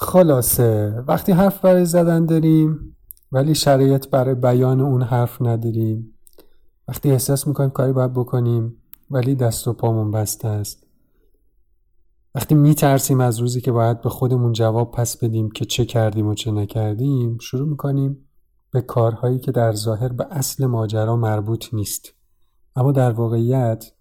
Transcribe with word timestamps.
خلاصه 0.00 1.04
وقتی 1.08 1.32
حرف 1.32 1.60
برای 1.60 1.84
زدن 1.84 2.26
داریم 2.26 2.96
ولی 3.32 3.54
شرایط 3.54 4.08
برای 4.08 4.34
بیان 4.34 4.80
اون 4.80 5.02
حرف 5.02 5.42
نداریم. 5.42 6.14
وقتی 6.88 7.10
احساس 7.10 7.46
می‌کنیم 7.46 7.70
کاری 7.70 7.92
باید 7.92 8.12
بکنیم 8.12 8.82
ولی 9.10 9.34
دست 9.34 9.68
و 9.68 9.72
پامون 9.72 10.10
بسته 10.10 10.48
است. 10.48 10.86
وقتی 12.34 12.54
میترسیم 12.54 13.20
از 13.20 13.38
روزی 13.38 13.60
که 13.60 13.72
باید 13.72 14.00
به 14.00 14.08
خودمون 14.08 14.52
جواب 14.52 14.90
پس 14.90 15.16
بدیم 15.16 15.50
که 15.50 15.64
چه 15.64 15.84
کردیم 15.84 16.26
و 16.26 16.34
چه 16.34 16.50
نکردیم 16.50 17.38
شروع 17.38 17.68
می‌کنیم 17.68 18.28
به 18.70 18.80
کارهایی 18.80 19.38
که 19.38 19.52
در 19.52 19.72
ظاهر 19.72 20.08
به 20.08 20.26
اصل 20.30 20.66
ماجرا 20.66 21.16
مربوط 21.16 21.74
نیست. 21.74 22.12
اما 22.76 22.92
در 22.92 23.10
واقعیت 23.10 23.92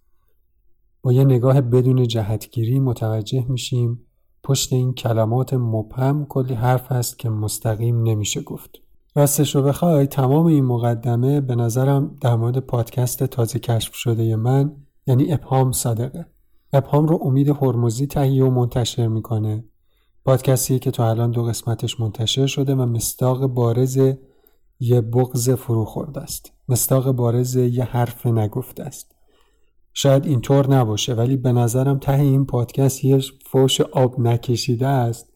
با 1.01 1.13
یه 1.13 1.25
نگاه 1.25 1.61
بدون 1.61 2.07
جهتگیری 2.07 2.79
متوجه 2.79 3.45
میشیم 3.49 4.06
پشت 4.47 4.73
این 4.73 4.93
کلمات 4.93 5.53
مبهم 5.53 6.25
کلی 6.25 6.53
حرف 6.53 6.91
هست 6.91 7.19
که 7.19 7.29
مستقیم 7.29 8.03
نمیشه 8.03 8.41
گفت. 8.41 8.69
راستش 9.15 9.55
رو 9.55 9.61
بخوای 9.61 10.07
تمام 10.07 10.45
این 10.45 10.65
مقدمه 10.65 11.41
به 11.41 11.55
نظرم 11.55 12.15
در 12.21 12.35
مورد 12.35 12.57
پادکست 12.57 13.23
تازه 13.23 13.59
کشف 13.59 13.93
شده 13.95 14.35
من 14.35 14.75
یعنی 15.07 15.33
ابهام 15.33 15.71
صادقه. 15.71 16.25
ابهام 16.73 17.07
رو 17.07 17.19
امید 17.23 17.49
هرمزی 17.49 18.07
تهیه 18.07 18.43
و 18.45 18.49
منتشر 18.49 19.07
می‌کنه. 19.07 19.65
پادکستی 20.25 20.79
که 20.79 20.91
تا 20.91 21.09
الان 21.09 21.31
دو 21.31 21.43
قسمتش 21.43 21.99
منتشر 21.99 22.45
شده 22.45 22.75
و 22.75 22.85
مستاق 22.85 23.45
بارز 23.45 23.99
یه 24.79 25.01
بغز 25.01 25.49
فرو 25.49 25.85
خورده 25.85 26.21
است. 26.21 26.53
مستاق 26.69 27.11
بارز 27.11 27.55
یه 27.55 27.83
حرف 27.83 28.25
نگفته 28.25 28.83
است. 28.83 29.15
شاید 29.99 30.25
اینطور 30.25 30.75
نباشه 30.75 31.13
ولی 31.13 31.37
به 31.37 31.51
نظرم 31.51 31.99
ته 31.99 32.19
این 32.19 32.45
پادکست 32.45 33.03
یه 33.03 33.19
فوش 33.45 33.81
آب 33.81 34.19
نکشیده 34.19 34.87
است 34.87 35.33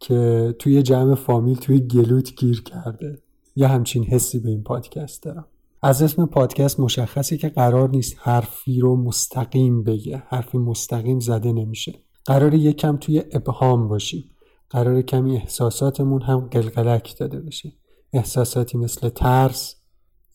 که 0.00 0.54
توی 0.58 0.82
جمع 0.82 1.14
فامیل 1.14 1.56
توی 1.56 1.80
گلوت 1.80 2.34
گیر 2.34 2.62
کرده. 2.62 3.22
یا 3.56 3.68
همچین 3.68 4.04
حسی 4.04 4.38
به 4.38 4.48
این 4.48 4.62
پادکست 4.62 5.22
دارم. 5.22 5.46
از 5.82 6.02
اسم 6.02 6.26
پادکست 6.26 6.80
مشخصه 6.80 7.36
که 7.36 7.48
قرار 7.48 7.90
نیست 7.90 8.16
حرفی 8.18 8.80
رو 8.80 8.96
مستقیم 8.96 9.84
بگه. 9.84 10.22
حرفی 10.28 10.58
مستقیم 10.58 11.20
زده 11.20 11.52
نمیشه. 11.52 11.94
قرار 12.24 12.54
یکم 12.54 12.96
توی 12.96 13.24
ابهام 13.32 13.88
باشیم. 13.88 14.24
قرار 14.70 15.02
کمی 15.02 15.36
احساساتمون 15.36 16.22
هم 16.22 16.40
قلقلک 16.40 17.18
داده 17.18 17.40
بشه. 17.40 17.72
احساساتی 18.12 18.78
مثل 18.78 19.08
ترس 19.08 19.76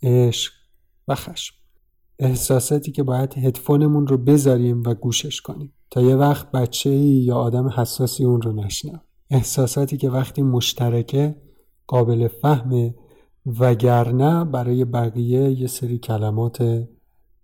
عشق 0.04 0.54
و 1.08 1.16
خشم. 1.16 1.61
احساساتی 2.22 2.92
که 2.92 3.04
باید 3.04 3.38
هدفونمون 3.38 4.08
رو 4.08 4.18
بذاریم 4.18 4.84
و 4.86 4.94
گوشش 4.94 5.42
کنیم. 5.42 5.74
تا 5.92 6.02
یه 6.02 6.16
وقت 6.16 6.52
بچه 6.52 6.90
ای 6.90 6.98
یا 6.98 7.36
آدم 7.36 7.68
حساسی 7.68 8.26
اون 8.26 8.42
رو 8.42 8.52
نشنم 8.52 9.02
احساساتی 9.30 9.98
که 9.98 10.10
وقتی 10.10 10.42
مشترکه 10.42 11.36
قابل 11.88 12.28
فهمه 12.28 12.96
وگرنه 13.46 14.46
برای 14.46 14.86
بقیه 14.86 15.52
یه 15.52 15.68
سری 15.68 15.98
کلمات 15.98 16.88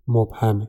مبهمه. 0.08 0.68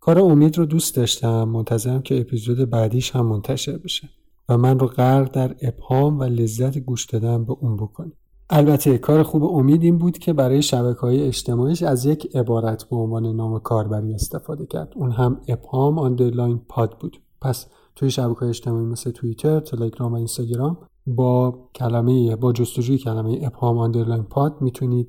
کار 0.00 0.18
امید 0.18 0.58
رو 0.58 0.66
دوست 0.66 0.96
داشتم. 0.96 1.44
منتظرم 1.44 2.02
که 2.02 2.20
اپیزود 2.20 2.70
بعدیش 2.70 3.10
هم 3.16 3.26
منتشر 3.26 3.78
بشه. 3.78 4.08
و 4.48 4.58
من 4.58 4.78
رو 4.78 4.86
غرق 4.86 5.30
در 5.32 5.56
ابهام 5.62 6.18
و 6.18 6.24
لذت 6.24 6.78
گوش 6.78 7.06
دادن 7.06 7.44
به 7.44 7.52
اون 7.52 7.76
بکنیم 7.76 8.16
البته 8.52 8.98
کار 8.98 9.22
خوب 9.22 9.44
امید 9.44 9.82
این 9.82 9.98
بود 9.98 10.18
که 10.18 10.32
برای 10.32 10.62
شبکه 10.62 11.00
های 11.00 11.22
اجتماعیش 11.22 11.82
از 11.82 12.06
یک 12.06 12.36
عبارت 12.36 12.84
به 12.84 12.96
عنوان 12.96 13.26
نام 13.26 13.58
کاربری 13.58 14.14
استفاده 14.14 14.66
کرد. 14.66 14.92
اون 14.96 15.10
هم 15.10 15.40
ابهام 15.48 15.98
آندرلاین 15.98 16.60
پاد 16.68 16.98
بود. 16.98 17.20
پس 17.40 17.66
توی 17.96 18.10
شبکه 18.10 18.42
اجتماعی 18.42 18.86
مثل 18.86 19.10
توییتر، 19.10 19.60
تلگرام 19.60 20.12
و 20.12 20.16
اینستاگرام 20.16 20.78
با 21.06 21.58
کلمه 21.74 22.36
با 22.36 22.52
جستجوی 22.52 22.98
کلمه 22.98 23.40
ابهام 23.42 23.78
آندرلاین 23.78 24.22
پاد 24.22 24.56
می‌تونید 24.60 25.08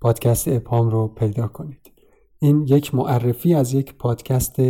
پادکست 0.00 0.48
ابهام 0.48 0.90
رو 0.90 1.08
پیدا 1.08 1.48
کنید. 1.48 1.92
این 2.38 2.66
یک 2.68 2.94
معرفی 2.94 3.54
از 3.54 3.74
یک 3.74 3.94
پادکست 3.98 4.60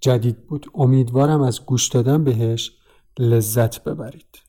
جدید 0.00 0.46
بود. 0.46 0.66
امیدوارم 0.74 1.40
از 1.40 1.66
گوش 1.66 1.88
دادن 1.88 2.24
بهش 2.24 2.72
لذت 3.18 3.84
ببرید. 3.84 4.40